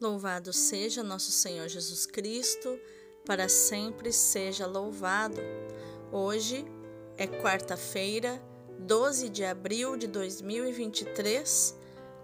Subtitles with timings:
[0.00, 2.78] Louvado seja nosso Senhor Jesus Cristo,
[3.26, 5.40] para sempre seja louvado.
[6.12, 6.64] Hoje
[7.16, 8.40] é quarta-feira,
[8.78, 11.76] 12 de abril de 2023,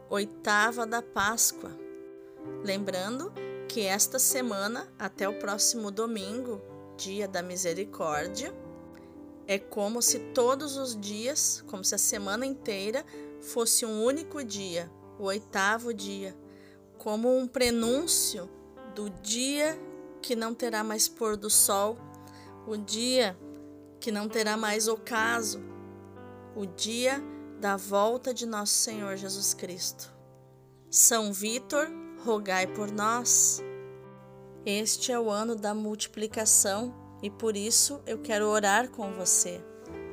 [0.08, 1.76] oitava da Páscoa.
[2.62, 3.32] Lembrando
[3.68, 6.62] que esta semana, até o próximo domingo,
[6.96, 8.54] dia da misericórdia,
[9.48, 13.04] é como se todos os dias, como se a semana inteira
[13.40, 14.88] fosse um único dia,
[15.18, 16.43] o oitavo dia
[17.04, 18.48] como um prenúncio
[18.94, 19.78] do dia
[20.22, 21.98] que não terá mais pôr do sol,
[22.66, 23.38] o dia
[24.00, 25.62] que não terá mais ocaso,
[26.56, 27.22] o dia
[27.60, 30.10] da volta de nosso Senhor Jesus Cristo.
[30.90, 31.88] São Vítor,
[32.24, 33.62] rogai por nós.
[34.64, 39.62] Este é o ano da multiplicação e por isso eu quero orar com você.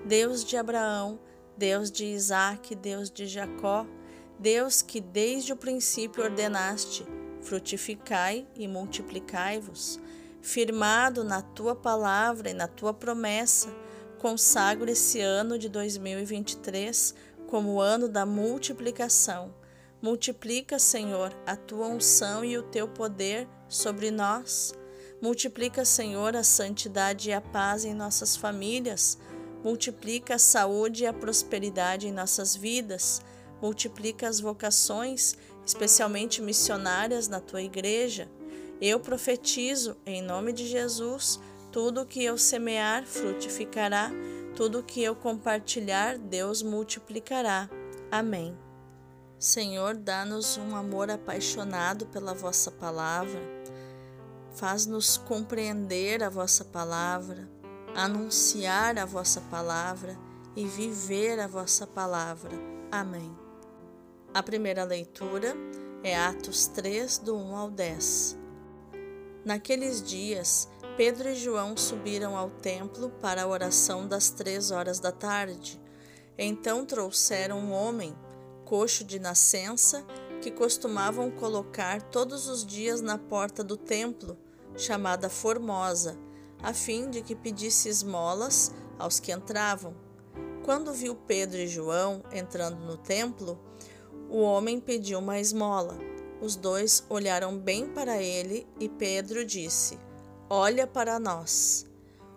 [0.05, 1.21] Deus de Abraão,
[1.55, 3.88] Deus de Isaac, Deus de Jacó,
[4.41, 7.05] Deus que desde o princípio ordenaste,
[7.44, 9.99] frutificai e multiplicai-vos,
[10.41, 13.70] firmado na tua palavra e na tua promessa,
[14.18, 17.13] consagro esse ano de 2023
[17.46, 19.54] como o ano da multiplicação.
[20.01, 24.73] Multiplica, Senhor, a tua unção e o teu poder sobre nós.
[25.21, 29.20] Multiplica, Senhor, a santidade e a paz em nossas famílias.
[29.63, 33.21] Multiplica a saúde e a prosperidade em nossas vidas
[33.62, 38.29] multiplica as vocações, especialmente missionárias, na tua igreja.
[38.81, 41.40] Eu profetizo, em nome de Jesus,
[41.71, 44.12] tudo que eu semear frutificará,
[44.55, 47.70] tudo que eu compartilhar, Deus multiplicará.
[48.12, 48.57] Amém.
[49.39, 53.41] Senhor, dá-nos um amor apaixonado pela vossa palavra.
[54.54, 57.49] Faz-nos compreender a vossa palavra,
[57.95, 60.17] anunciar a vossa palavra
[60.55, 62.51] e viver a vossa palavra.
[62.91, 63.41] Amém.
[64.34, 65.53] A primeira leitura
[66.01, 68.38] é Atos 3, do 1 ao 10.
[69.44, 75.11] Naqueles dias, Pedro e João subiram ao templo para a oração das três horas da
[75.11, 75.81] tarde.
[76.38, 78.16] Então trouxeram um homem,
[78.63, 80.06] coxo de nascença,
[80.41, 84.38] que costumavam colocar todos os dias na porta do templo,
[84.77, 86.17] chamada Formosa,
[86.63, 89.94] a fim de que pedisse esmolas aos que entravam.
[90.63, 93.59] Quando viu Pedro e João entrando no templo,
[94.31, 95.97] o homem pediu uma esmola.
[96.42, 100.00] Os dois olharam bem para ele e Pedro disse:
[100.50, 101.86] Olha para nós.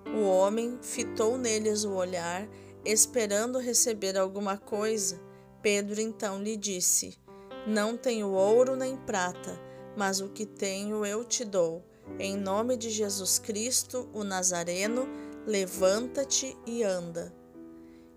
[0.05, 2.49] O homem fitou neles o olhar,
[2.85, 5.21] esperando receber alguma coisa.
[5.63, 7.17] Pedro então lhe disse:
[7.65, 9.57] Não tenho ouro nem prata,
[9.97, 11.85] mas o que tenho eu te dou.
[12.19, 15.09] Em nome de Jesus Cristo, o Nazareno,
[15.47, 17.33] levanta-te e anda.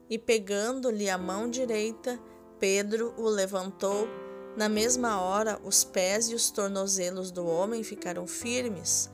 [0.10, 2.20] E pegando-lhe a mão direita,
[2.60, 4.08] Pedro o levantou.
[4.56, 9.10] Na mesma hora, os pés e os tornozelos do homem ficaram firmes.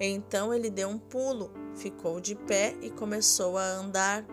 [0.00, 4.24] Então ele deu um pulo, ficou de pé e começou a andar.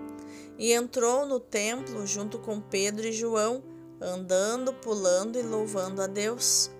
[0.57, 3.63] E entrou no templo junto com Pedro e João,
[4.01, 6.71] andando, pulando e louvando a Deus.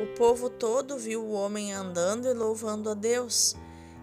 [0.00, 3.54] O povo todo viu o homem andando e louvando a Deus,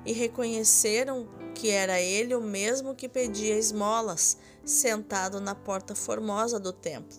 [0.06, 4.38] e reconheceram que era ele o mesmo que pedia esmolas,
[4.69, 7.18] sentado na porta formosa do templo.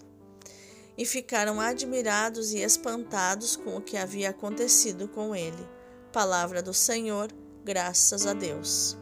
[0.97, 5.69] E ficaram admirados e espantados com o que havia acontecido com ele.
[6.13, 7.31] Palavra do Senhor,
[7.65, 8.97] graças a Deus.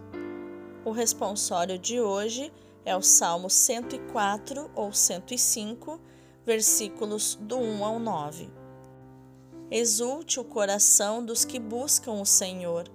[0.84, 2.52] O responsório de hoje
[2.84, 6.00] é o Salmo 104 ou 105,
[6.46, 8.50] versículos do 1 ao 9.
[9.70, 12.88] Exulte o coração dos que buscam o Senhor.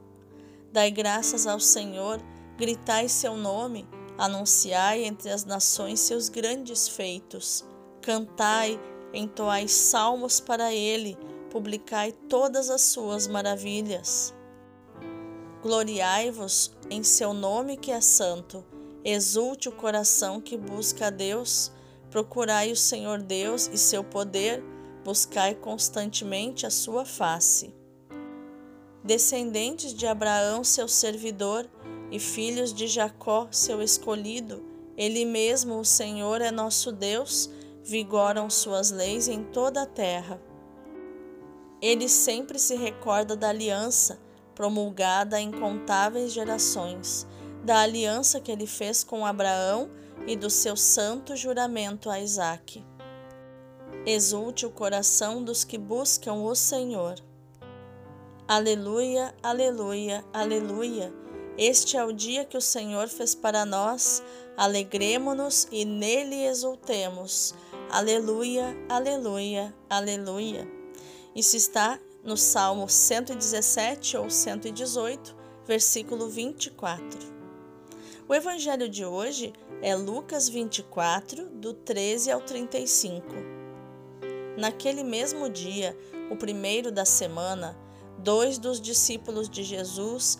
[0.72, 2.20] Dai graças ao Senhor
[2.56, 3.88] Gritai seu nome,
[4.18, 7.66] anunciai entre as nações seus grandes feitos.
[8.02, 8.80] Cantai,
[9.14, 11.18] entoai salmos para ele,
[11.50, 14.34] publicai todas as suas maravilhas.
[15.62, 18.66] Gloriai-vos em seu nome que é santo.
[19.04, 21.72] Exulte o coração que busca a Deus.
[22.10, 24.64] Procurai o Senhor Deus e seu poder,
[25.04, 27.74] buscai constantemente a sua face.
[29.04, 31.70] Descendentes de Abraão, seu servidor,
[32.14, 34.64] e filhos de Jacó, seu escolhido.
[34.96, 37.50] Ele mesmo, o Senhor, é nosso Deus,
[37.84, 40.40] vigoram suas leis em toda a terra.
[41.82, 44.20] Ele sempre se recorda da aliança,
[44.54, 47.26] promulgada em incontáveis gerações,
[47.64, 49.90] da aliança que ele fez com Abraão
[50.28, 52.86] e do seu santo juramento a Isaque.
[54.06, 57.16] Exulte o coração dos que buscam o Senhor.
[58.48, 61.24] Aleluia, aleluia, aleluia.
[61.58, 64.24] Este é o dia que o Senhor fez para nós,
[64.58, 67.54] alegremo-nos e nele exultemos.
[67.92, 70.68] Aleluia, aleluia, aleluia.
[71.36, 77.20] Isso está no Salmo 117 ou 118, versículo 24.
[78.28, 83.28] O evangelho de hoje é Lucas 24, do 13 ao 35.
[84.58, 85.96] Naquele mesmo dia,
[86.32, 87.78] o primeiro da semana,
[88.18, 90.40] dois dos discípulos de Jesus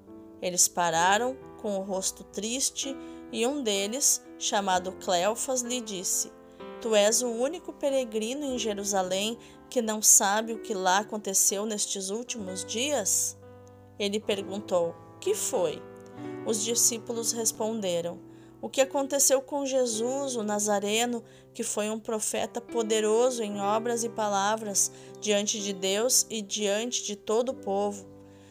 [0.41, 2.95] Eles pararam, com o rosto triste,
[3.31, 6.31] e um deles, chamado Cleofas, lhe disse:
[6.81, 9.37] Tu és o único peregrino em Jerusalém
[9.69, 13.37] que não sabe o que lá aconteceu nestes últimos dias?
[13.99, 15.81] Ele perguntou: Que foi?
[16.45, 18.19] Os discípulos responderam:
[18.59, 21.23] O que aconteceu com Jesus, o Nazareno,
[21.53, 24.91] que foi um profeta poderoso em obras e palavras
[25.21, 28.10] diante de Deus e diante de todo o povo.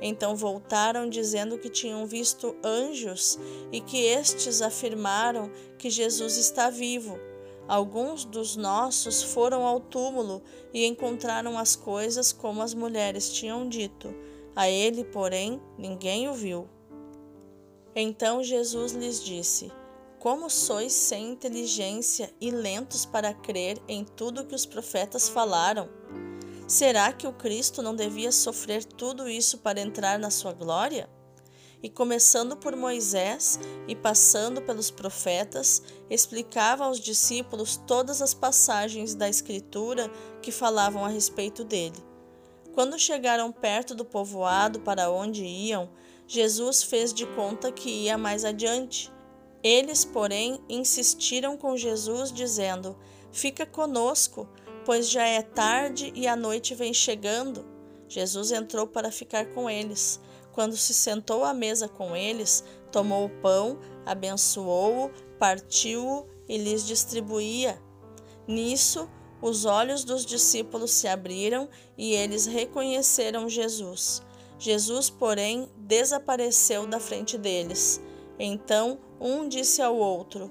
[0.00, 3.38] então voltaram dizendo que tinham visto anjos
[3.72, 7.18] e que estes afirmaram que Jesus está vivo.
[7.66, 10.42] Alguns dos nossos foram ao túmulo
[10.72, 14.14] e encontraram as coisas como as mulheres tinham dito.
[14.56, 16.68] A ele, porém, ninguém o viu.
[17.94, 19.70] Então Jesus lhes disse:
[20.18, 25.88] Como sois sem inteligência e lentos para crer em tudo que os profetas falaram?
[26.68, 31.08] Será que o Cristo não devia sofrer tudo isso para entrar na sua glória?
[31.82, 39.30] E começando por Moisés e passando pelos profetas, explicava aos discípulos todas as passagens da
[39.30, 40.10] Escritura
[40.42, 42.04] que falavam a respeito dele.
[42.74, 45.88] Quando chegaram perto do povoado para onde iam,
[46.26, 49.10] Jesus fez de conta que ia mais adiante.
[49.62, 52.94] Eles, porém, insistiram com Jesus, dizendo:
[53.32, 54.46] Fica conosco
[54.88, 57.62] pois já é tarde e a noite vem chegando.
[58.08, 60.18] Jesus entrou para ficar com eles.
[60.50, 67.78] Quando se sentou à mesa com eles, tomou o pão, abençoou-o, partiu-o e lhes distribuía.
[68.46, 69.06] Nisso,
[69.42, 71.68] os olhos dos discípulos se abriram
[71.98, 74.22] e eles reconheceram Jesus.
[74.58, 78.00] Jesus, porém, desapareceu da frente deles.
[78.38, 80.50] Então um disse ao outro: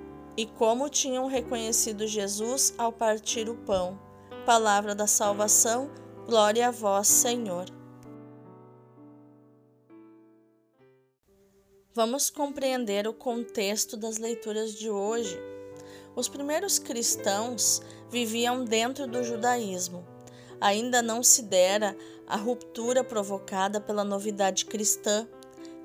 [0.35, 3.99] e como tinham reconhecido Jesus ao partir o pão.
[4.45, 5.91] Palavra da salvação,
[6.25, 7.65] glória a vós, Senhor.
[11.93, 15.37] Vamos compreender o contexto das leituras de hoje.
[16.15, 20.05] Os primeiros cristãos viviam dentro do judaísmo.
[20.61, 21.95] Ainda não se dera
[22.25, 25.27] a ruptura provocada pela novidade cristã.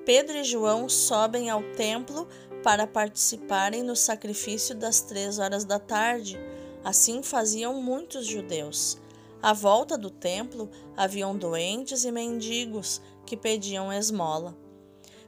[0.05, 2.29] Pedro e João sobem ao templo
[2.66, 6.37] para participarem no sacrifício das três horas da tarde.
[6.82, 8.99] Assim faziam muitos judeus.
[9.40, 14.56] À volta do templo haviam doentes e mendigos que pediam esmola.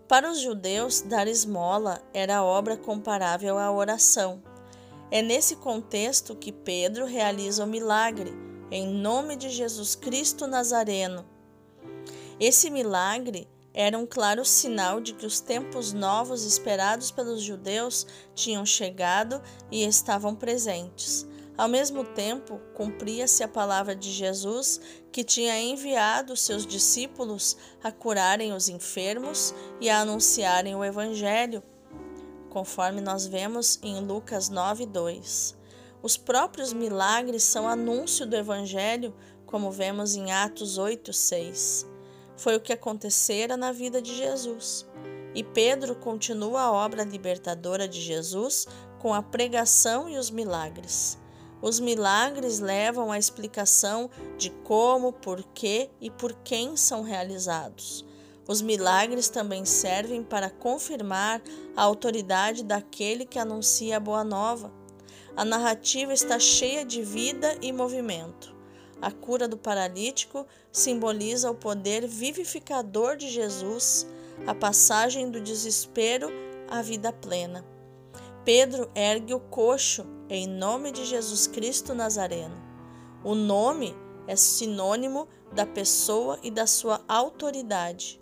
[0.09, 4.43] Para os judeus, dar esmola era obra comparável à oração.
[5.09, 8.35] É nesse contexto que Pedro realiza o milagre,
[8.69, 11.25] em nome de Jesus Cristo Nazareno.
[12.41, 13.47] Esse milagre
[13.81, 18.05] era um claro sinal de que os tempos novos esperados pelos judeus
[18.35, 21.25] tinham chegado e estavam presentes.
[21.57, 24.81] Ao mesmo tempo, cumpria-se a palavra de Jesus,
[25.13, 31.63] que tinha enviado seus discípulos a curarem os enfermos e a anunciarem o Evangelho,
[32.51, 35.55] conforme nós vemos em Lucas 9:2.
[36.03, 39.15] Os próprios milagres são anúncio do Evangelho,
[39.47, 41.87] como vemos em Atos 8:6.
[42.39, 44.87] Foi o que acontecera na vida de Jesus.
[45.35, 48.67] e Pedro continua a obra libertadora de Jesus
[48.99, 51.19] com a pregação e os milagres.
[51.61, 58.05] Os milagres levam à explicação de como, por que e por quem são realizados.
[58.49, 61.43] Os milagres também servem para confirmar
[61.77, 64.73] a autoridade daquele que anuncia a boa nova.
[65.37, 68.58] A narrativa está cheia de vida e movimento.
[69.01, 74.07] A cura do paralítico simboliza o poder vivificador de Jesus,
[74.47, 76.29] a passagem do desespero
[76.69, 77.65] à vida plena.
[78.45, 82.57] Pedro ergue o coxo em nome de Jesus Cristo Nazareno.
[83.23, 83.95] O nome
[84.27, 88.21] é sinônimo da pessoa e da sua autoridade.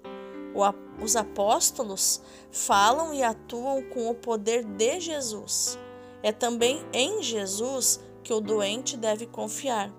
[1.02, 5.78] Os apóstolos falam e atuam com o poder de Jesus.
[6.23, 9.92] É também em Jesus que o doente deve confiar.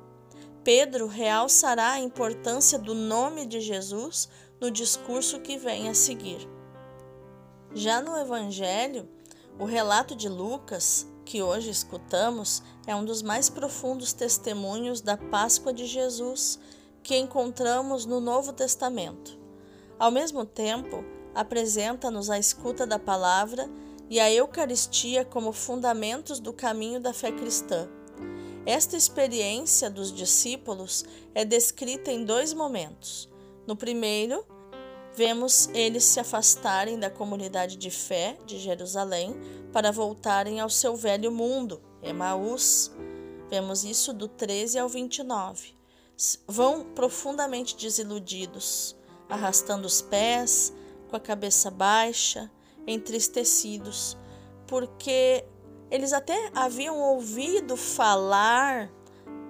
[0.68, 4.28] Pedro realçará a importância do nome de Jesus
[4.60, 6.46] no discurso que vem a seguir.
[7.74, 9.08] Já no Evangelho,
[9.58, 15.72] o relato de Lucas, que hoje escutamos, é um dos mais profundos testemunhos da Páscoa
[15.72, 16.60] de Jesus
[17.02, 19.40] que encontramos no Novo Testamento.
[19.98, 21.02] Ao mesmo tempo,
[21.34, 23.70] apresenta-nos a escuta da palavra
[24.10, 27.88] e a Eucaristia como fundamentos do caminho da fé cristã.
[28.68, 33.30] Esta experiência dos discípulos é descrita em dois momentos.
[33.66, 34.46] No primeiro,
[35.16, 39.38] vemos eles se afastarem da comunidade de fé de Jerusalém
[39.72, 42.92] para voltarem ao seu velho mundo, Emaús.
[43.50, 45.74] Vemos isso do 13 ao 29.
[46.46, 48.98] Vão profundamente desiludidos,
[49.30, 50.74] arrastando os pés,
[51.10, 52.52] com a cabeça baixa,
[52.86, 54.18] entristecidos,
[54.68, 55.46] porque
[55.90, 58.92] eles até haviam ouvido falar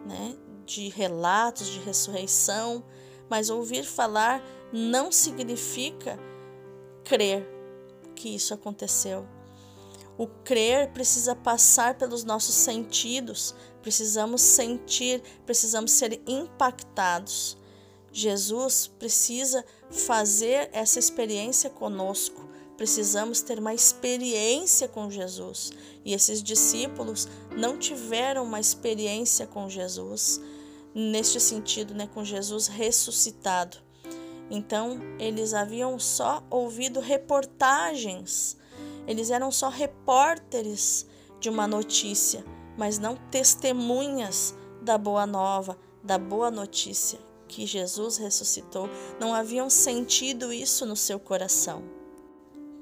[0.05, 2.83] né, de relatos de ressurreição,
[3.29, 6.19] mas ouvir falar não significa
[7.03, 7.47] crer
[8.15, 9.27] que isso aconteceu.
[10.17, 13.53] O crer precisa passar pelos nossos sentidos,
[13.83, 17.55] precisamos sentir, precisamos ser impactados.
[18.11, 22.46] Jesus precisa fazer essa experiência conosco.
[22.77, 25.71] Precisamos ter uma experiência com Jesus.
[26.05, 30.39] E esses discípulos não tiveram uma experiência com Jesus,
[30.93, 33.77] neste sentido, né, com Jesus ressuscitado.
[34.49, 38.55] Então, eles haviam só ouvido reportagens,
[39.05, 41.05] eles eram só repórteres
[41.39, 42.45] de uma notícia,
[42.77, 48.89] mas não testemunhas da boa nova, da boa notícia que Jesus ressuscitou.
[49.19, 51.96] Não haviam sentido isso no seu coração.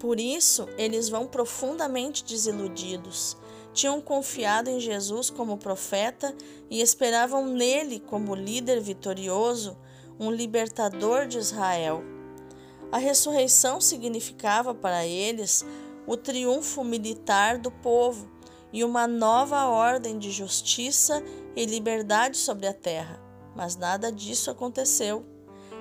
[0.05, 3.35] Por isso, eles vão profundamente desiludidos.
[3.73, 6.31] Tinham confiado em Jesus como profeta
[6.69, 9.75] e esperavam nele como líder vitorioso
[10.19, 12.03] um libertador de Israel.
[12.91, 15.65] A ressurreição significava para eles
[16.05, 18.29] o triunfo militar do povo
[18.71, 21.23] e uma nova ordem de justiça
[21.55, 23.19] e liberdade sobre a terra.
[23.55, 25.25] Mas nada disso aconteceu.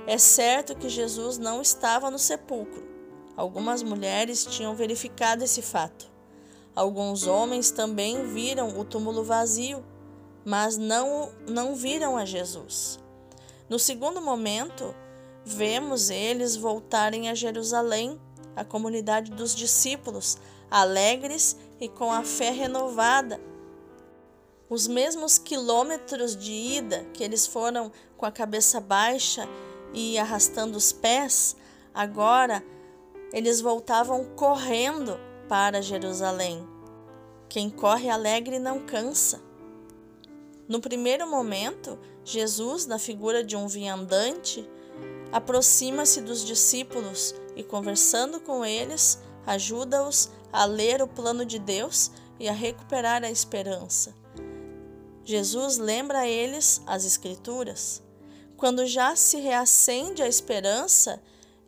[0.07, 2.94] É certo que Jesus não estava no sepulcro.
[3.37, 6.11] Algumas mulheres tinham verificado esse fato.
[6.75, 9.85] Alguns homens também viram o túmulo vazio,
[10.45, 12.99] mas não, não viram a Jesus.
[13.69, 14.95] No segundo momento,
[15.45, 18.21] vemos eles voltarem a Jerusalém,
[18.55, 20.37] a comunidade dos discípulos,
[20.71, 23.41] alegres e com a fé renovada.
[24.69, 29.49] Os mesmos quilômetros de ida que eles foram com a cabeça baixa
[29.93, 31.57] e arrastando os pés,
[31.93, 32.65] agora
[33.35, 36.65] eles voltavam correndo para Jerusalém.
[37.49, 39.43] Quem corre alegre não cansa.
[40.69, 44.65] No primeiro momento, Jesus, na figura de um viandante,
[45.33, 52.49] aproxima-se dos discípulos e, conversando com eles, ajuda-os a ler o plano de Deus e
[52.49, 54.15] a recuperar a esperança.
[55.25, 58.01] Jesus lembra a eles as Escrituras.
[58.57, 61.21] Quando já se reacende a esperança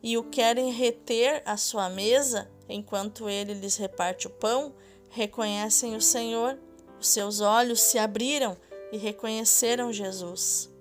[0.07, 4.73] e o querem reter à sua mesa, enquanto ele lhes reparte o pão,
[5.09, 6.57] reconhecem o Senhor,
[6.97, 8.55] os seus olhos se abriram
[8.89, 10.73] e reconheceram Jesus.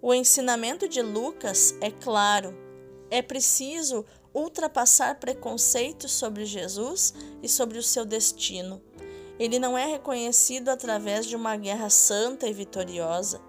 [0.00, 2.56] O ensinamento de Lucas é claro.
[3.10, 8.80] É preciso ultrapassar preconceitos sobre Jesus e sobre o seu destino.
[9.40, 13.40] Ele não é reconhecido através de uma guerra santa e vitoriosa.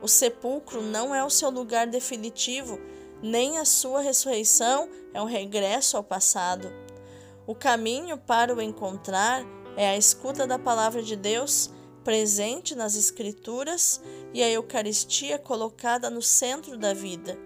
[0.00, 2.80] O sepulcro não é o seu lugar definitivo,
[3.24, 6.70] nem a sua ressurreição é um regresso ao passado.
[7.46, 9.42] O caminho para o encontrar
[9.78, 11.70] é a escuta da palavra de Deus
[12.04, 13.98] presente nas Escrituras
[14.34, 17.38] e a Eucaristia colocada no centro da vida.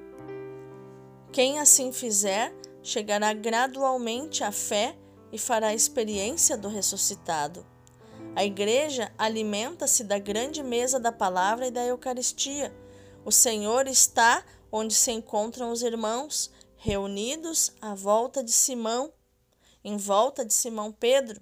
[1.30, 4.96] Quem assim fizer chegará gradualmente à fé
[5.30, 7.64] e fará experiência do ressuscitado.
[8.34, 12.74] A igreja alimenta-se da grande mesa da palavra e da Eucaristia.
[13.24, 19.12] O Senhor está onde se encontram os irmãos, reunidos à volta de Simão,
[19.84, 21.40] em volta de Simão Pedro,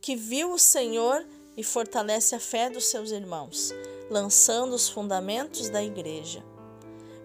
[0.00, 3.72] que viu o Senhor e fortalece a fé dos seus irmãos,
[4.08, 6.44] lançando os fundamentos da igreja.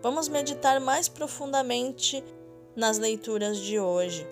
[0.01, 2.23] Vamos meditar mais profundamente
[2.75, 4.27] nas leituras de hoje.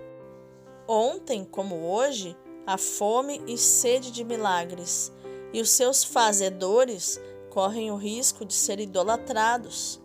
[0.88, 5.12] Ontem, como hoje, a fome e sede de milagres,
[5.54, 10.01] e os seus fazedores correm o risco de ser idolatrados.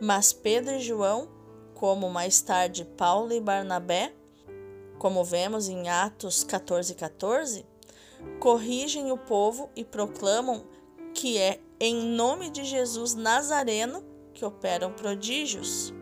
[0.00, 1.28] Mas Pedro e João,
[1.74, 4.12] como mais tarde Paulo e Barnabé,
[4.98, 7.64] como vemos em Atos 14, 14,
[8.40, 10.64] corrigem o povo e proclamam
[11.14, 14.02] que é em nome de Jesus Nazareno
[14.34, 15.92] que operam prodígios.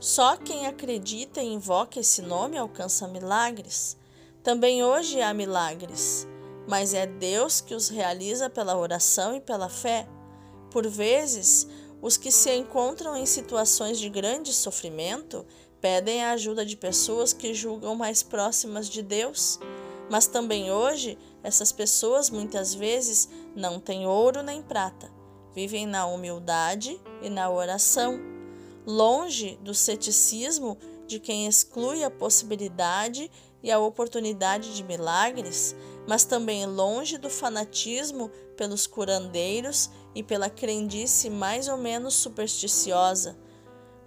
[0.00, 3.96] Só quem acredita e invoca esse nome alcança milagres.
[4.42, 6.26] Também hoje há milagres,
[6.66, 10.08] mas é Deus que os realiza pela oração e pela fé.
[10.70, 11.66] Por vezes,
[12.00, 15.44] os que se encontram em situações de grande sofrimento
[15.80, 19.58] pedem a ajuda de pessoas que julgam mais próximas de Deus.
[20.10, 25.10] Mas também hoje, essas pessoas muitas vezes não têm ouro nem prata,
[25.54, 28.18] vivem na humildade e na oração
[28.86, 33.30] longe do ceticismo de quem exclui a possibilidade
[33.62, 35.74] e a oportunidade de milagres,
[36.08, 43.38] mas também longe do fanatismo pelos curandeiros e pela crendice mais ou menos supersticiosa.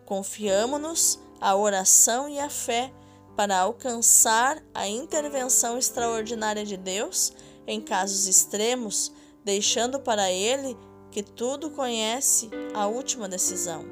[0.03, 2.91] Confiamo-nos à oração e à fé
[3.36, 7.34] para alcançar a intervenção extraordinária de Deus
[7.67, 9.12] em casos extremos,
[9.46, 10.75] deixando para Ele,
[11.12, 13.86] que tudo conhece, a última decisão.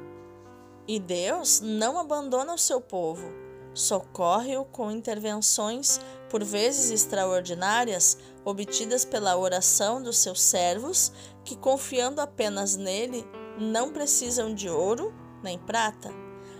[0.84, 3.30] E Deus não abandona o seu povo,
[3.72, 11.12] socorre-o com intervenções, por vezes extraordinárias, obtidas pela oração dos seus servos,
[11.44, 13.26] que, confiando apenas nele,
[13.58, 15.12] não precisam de ouro
[15.42, 16.10] nem prata.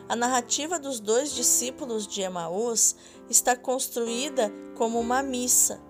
[0.08, 2.96] A narrativa dos dois discípulos de Emaús
[3.28, 5.80] está construída como uma missa.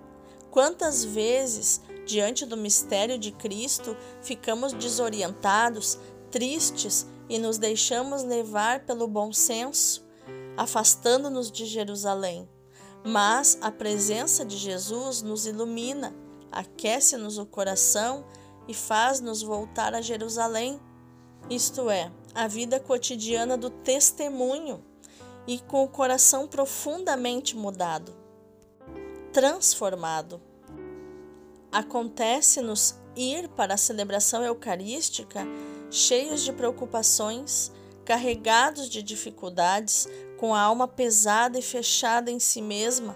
[0.51, 5.99] Quantas vezes, diante do mistério de Cristo, ficamos desorientados,
[6.31, 10.07] tristes e nos deixamos levar pelo bom senso,
[10.55, 12.47] afastando-nos de Jerusalém.
[13.05, 16.15] Mas a presença de Jesus nos ilumina,
[16.53, 18.25] aquece-nos o coração
[18.69, 20.81] e faz-nos voltar a Jerusalém,
[21.49, 24.85] isto é, a vida cotidiana do testemunho
[25.47, 28.15] e com o coração profundamente mudado,
[29.33, 30.41] transformado.
[31.73, 35.47] Acontece-nos ir para a celebração eucarística
[35.91, 37.73] cheios de preocupações,
[38.05, 40.09] carregados de dificuldades,
[40.41, 43.15] com a alma pesada e fechada em si mesma.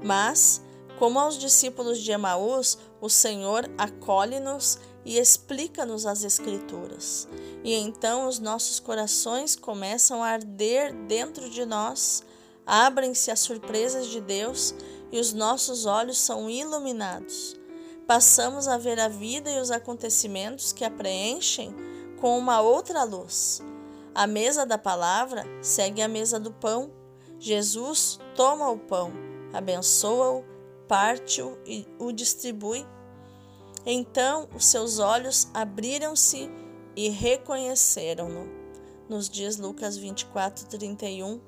[0.00, 0.62] Mas,
[0.96, 7.26] como aos discípulos de Emaús, o Senhor acolhe-nos e explica-nos as Escrituras.
[7.64, 12.22] E então os nossos corações começam a arder dentro de nós,
[12.64, 14.72] abrem-se as surpresas de Deus
[15.10, 17.56] e os nossos olhos são iluminados.
[18.06, 21.74] Passamos a ver a vida e os acontecimentos que a preenchem
[22.20, 23.60] com uma outra luz.
[24.14, 26.90] A mesa da palavra segue a mesa do pão.
[27.38, 29.12] Jesus toma o pão,
[29.52, 30.44] abençoa-o,
[30.86, 32.86] parte-o e o distribui.
[33.86, 36.50] Então os seus olhos abriram-se
[36.94, 38.46] e reconheceram-no,
[39.08, 41.40] nos diz Lucas 24, 31.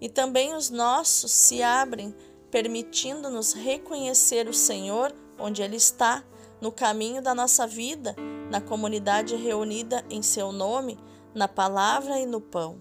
[0.00, 2.14] E também os nossos se abrem,
[2.50, 6.24] permitindo-nos reconhecer o Senhor onde Ele está,
[6.60, 8.14] no caminho da nossa vida
[8.50, 10.98] na comunidade reunida em seu nome,
[11.34, 12.78] na palavra e no pão.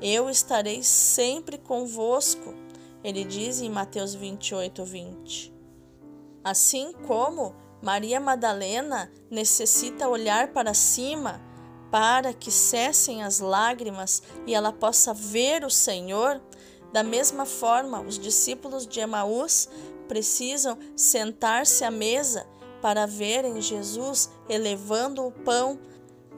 [0.00, 2.54] Eu estarei sempre convosco,
[3.04, 5.54] ele diz em Mateus 28, 20.
[6.42, 11.40] Assim como Maria Madalena necessita olhar para cima
[11.90, 16.40] para que cessem as lágrimas e ela possa ver o Senhor,
[16.92, 19.68] da mesma forma, os discípulos de Emaús
[20.08, 22.46] precisam sentar-se à mesa
[22.80, 25.78] para verem Jesus elevando o pão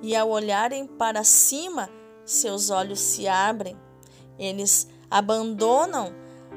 [0.03, 1.89] e ao olharem para cima,
[2.25, 3.79] seus olhos se abrem.
[4.39, 6.13] Eles abandonam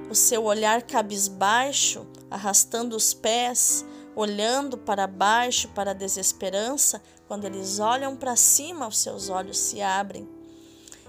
[0.10, 7.02] o seu olhar cabisbaixo, arrastando os pés, olhando para baixo para a desesperança.
[7.28, 10.28] Quando eles olham para cima, os seus olhos se abrem.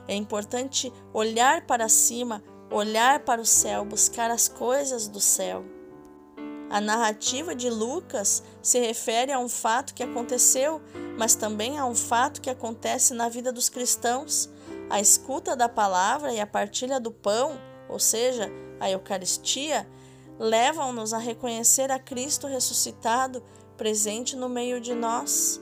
[0.06, 5.75] É importante olhar para cima, olhar para o céu, buscar as coisas do céu.
[6.68, 10.82] A narrativa de Lucas se refere a um fato que aconteceu,
[11.16, 14.50] mas também a um fato que acontece na vida dos cristãos.
[14.88, 18.48] a escuta da palavra e a partilha do pão, ou seja,
[18.78, 19.84] a Eucaristia,
[20.38, 23.42] levam-nos a reconhecer a Cristo ressuscitado
[23.76, 25.60] presente no meio de nós.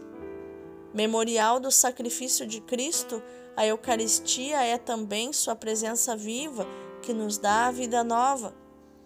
[0.93, 3.23] Memorial do sacrifício de Cristo,
[3.57, 6.67] a Eucaristia é também Sua presença viva
[7.03, 8.55] que nos dá a vida nova.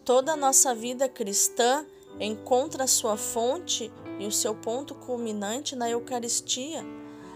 [0.08, 1.84] Toda a nossa vida cristã
[2.18, 6.82] encontra sua fonte e o seu ponto culminante na Eucaristia.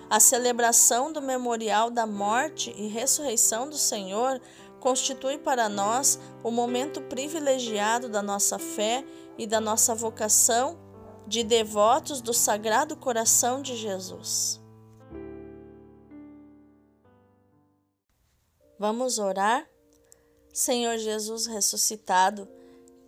[0.09, 4.41] A celebração do memorial da morte e ressurreição do Senhor
[4.81, 9.05] constitui para nós o momento privilegiado da nossa fé
[9.37, 10.79] e da nossa vocação
[11.27, 14.59] de devotos do Sagrado Coração de Jesus.
[18.79, 19.69] Vamos orar?
[20.55, 22.49] Senhor Jesus ressuscitado,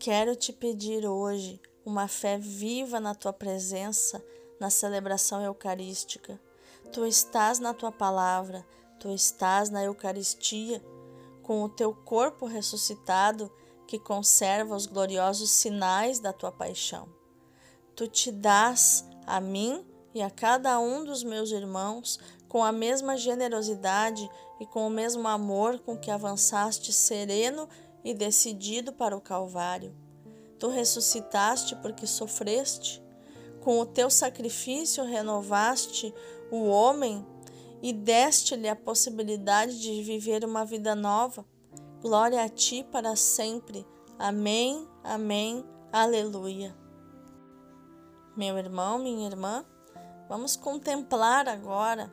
[0.05, 4.23] quero te pedir hoje uma fé viva na tua presença
[4.61, 6.39] na celebração eucarística.
[6.93, 8.67] Tu estás na tua palavra,
[9.01, 10.85] tu estás na Eucaristia,
[11.43, 13.51] com o teu corpo ressuscitado
[13.87, 17.09] que conserva os gloriosos sinais da tua paixão.
[17.97, 23.17] Tu te dás a mim e a cada um dos meus irmãos com a mesma
[23.17, 27.67] generosidade e com o mesmo amor com que avançaste sereno
[28.05, 29.95] e decidido para o Calvário.
[30.59, 33.03] Tu ressuscitaste porque sofreste.
[33.61, 36.15] Com o teu sacrifício renovaste
[36.51, 37.27] o homem
[37.83, 41.45] e deste-lhe a possibilidade de viver uma vida nova.
[42.01, 43.87] Glória a ti para sempre.
[44.19, 46.77] Amém, amém, aleluia.
[48.37, 49.65] Meu irmão, minha irmã,
[50.29, 52.13] vamos contemplar agora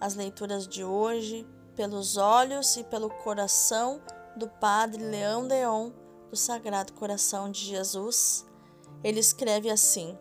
[0.00, 4.00] as leituras de hoje pelos olhos e pelo coração
[4.36, 5.90] do Padre Leão Deon
[6.30, 8.46] do Sagrado Coração de Jesus,
[9.02, 10.16] ele escreve assim: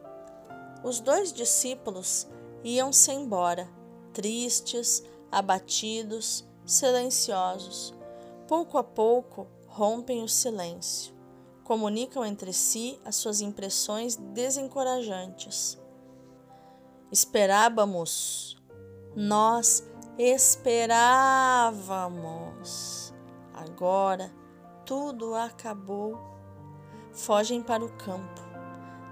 [0.84, 2.28] Os dois discípulos
[2.64, 3.70] iam-se embora,
[4.14, 7.94] tristes, abatidos, silenciosos.
[8.48, 11.14] Pouco a pouco rompem o silêncio,
[11.64, 15.78] comunicam entre si as suas impressões desencorajantes.
[17.12, 18.58] Esperávamos,
[19.16, 19.84] nós
[20.18, 22.95] esperávamos.
[23.68, 24.32] Agora
[24.86, 26.18] tudo acabou.
[27.12, 28.42] Fogem para o campo.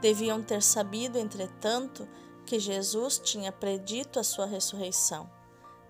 [0.02, 2.08] Deviam ter sabido, entretanto,
[2.46, 5.30] que Jesus tinha predito a sua ressurreição.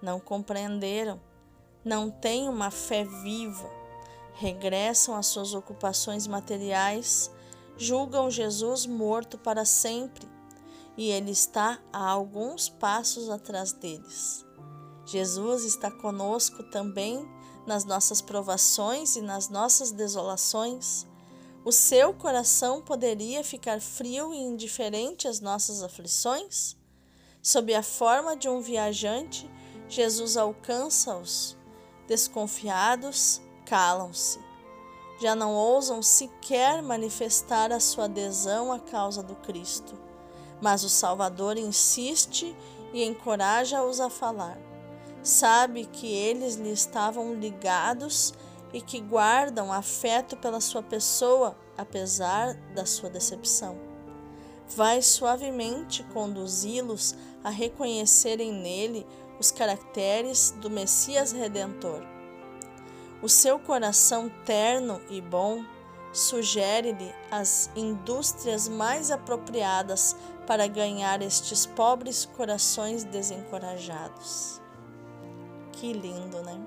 [0.02, 1.20] Não compreenderam,
[1.84, 3.70] não têm uma fé viva,
[4.36, 7.32] regressam às suas ocupações materiais,
[7.76, 10.28] julgam Jesus morto para sempre
[10.96, 14.46] e ele está a alguns passos atrás deles.
[15.06, 17.28] Jesus está conosco também
[17.66, 21.06] nas nossas provações e nas nossas desolações,
[21.66, 26.76] o seu coração poderia ficar frio e indiferente às nossas aflições?
[27.42, 29.50] Sob a forma de um viajante,
[29.88, 31.56] Jesus alcança-os.
[32.08, 34.40] Desconfiados, calam-se.
[35.22, 39.98] Já não ousam sequer manifestar a sua adesão à causa do Cristo.
[40.62, 42.54] Mas o Salvador insiste
[42.94, 44.73] e encoraja-os a falar
[45.24, 48.34] sabe que eles lhe estavam ligados
[48.74, 53.78] e que guardam afeto pela sua pessoa, apesar da sua decepção.
[54.76, 59.06] Vai suavemente conduzi-los a reconhecerem nele
[59.40, 62.04] os caracteres do Messias Redentor.
[63.22, 65.64] O seu coração terno e bom
[66.12, 74.63] sugere-lhe as indústrias mais apropriadas para ganhar estes pobres corações desencorajados.
[75.84, 76.58] Que lindo, né?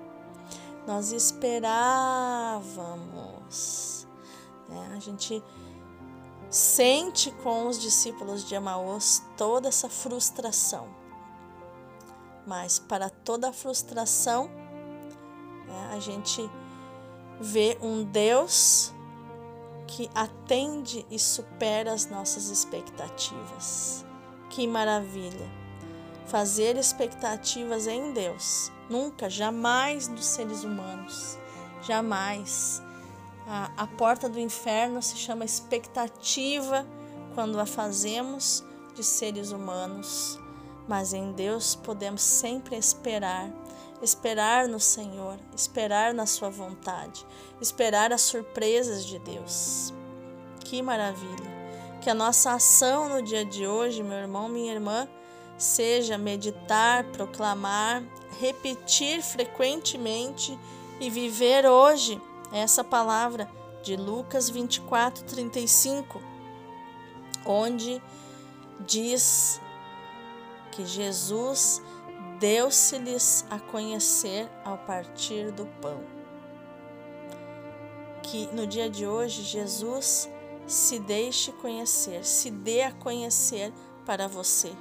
[0.87, 4.07] Nós esperávamos.
[4.69, 4.93] Né?
[4.95, 5.43] A gente
[6.51, 10.87] sente com os discípulos de Emaús toda essa frustração.
[12.47, 14.51] Mas para toda a frustração,
[15.67, 16.47] né, a gente
[17.41, 18.93] vê um Deus
[19.87, 24.05] que atende e supera as nossas expectativas.
[24.51, 25.51] Que maravilha!
[26.27, 31.39] Fazer expectativas em Deus Nunca, jamais dos seres humanos.
[31.83, 32.83] Jamais.
[33.47, 36.87] A, a porta do inferno se chama expectativa
[37.35, 40.39] quando a fazemos de seres humanos.
[40.89, 43.51] Mas em Deus podemos sempre esperar,
[44.01, 47.27] esperar no Senhor, esperar na Sua vontade,
[47.61, 49.93] esperar as surpresas de Deus.
[50.61, 51.57] Que maravilha!
[52.01, 55.09] Que a nossa ação no dia de hoje, meu irmão, minha irmã,
[55.59, 58.03] seja meditar, proclamar,
[58.39, 60.59] repetir frequentemente
[61.01, 62.21] e viver hoje
[62.53, 63.51] essa palavra
[63.83, 66.21] de Lucas 24, 35,
[67.45, 68.03] onde
[68.81, 69.61] diz
[70.73, 71.83] que Jesus
[72.39, 76.03] deu-se-lhes a conhecer ao partir do pão.
[78.23, 80.29] Que no dia de hoje Jesus
[80.67, 83.73] se deixe conhecer, se dê a conhecer
[84.05, 84.73] para você.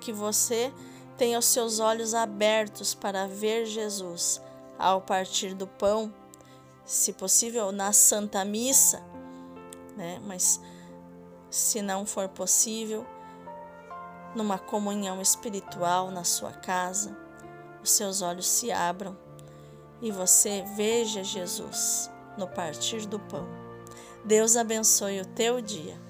[0.00, 0.72] Que você
[1.16, 4.40] tenha os seus olhos abertos para ver Jesus
[4.78, 6.12] ao partir do pão,
[6.84, 9.02] se possível na Santa Missa,
[9.96, 10.20] né?
[10.24, 10.60] Mas
[11.50, 13.06] se não for possível,
[14.34, 17.16] numa comunhão espiritual na sua casa,
[17.82, 19.16] os seus olhos se abram
[20.02, 23.46] e você veja Jesus no partir do pão.
[24.24, 26.05] Deus abençoe o teu dia.